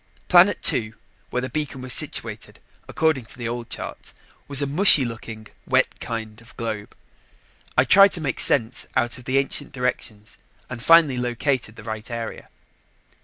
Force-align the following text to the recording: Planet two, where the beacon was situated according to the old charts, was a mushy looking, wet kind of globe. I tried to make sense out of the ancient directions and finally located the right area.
Planet 0.29 0.63
two, 0.63 0.95
where 1.29 1.43
the 1.43 1.49
beacon 1.51 1.79
was 1.83 1.93
situated 1.93 2.57
according 2.87 3.25
to 3.25 3.37
the 3.37 3.47
old 3.47 3.69
charts, 3.69 4.15
was 4.47 4.59
a 4.63 4.65
mushy 4.65 5.05
looking, 5.05 5.45
wet 5.67 5.99
kind 5.99 6.41
of 6.41 6.57
globe. 6.57 6.95
I 7.77 7.83
tried 7.83 8.13
to 8.13 8.19
make 8.21 8.39
sense 8.39 8.87
out 8.95 9.19
of 9.19 9.25
the 9.25 9.37
ancient 9.37 9.73
directions 9.73 10.37
and 10.71 10.81
finally 10.81 11.17
located 11.17 11.75
the 11.75 11.83
right 11.83 12.09
area. 12.09 12.49